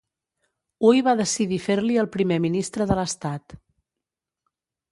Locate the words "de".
2.93-2.99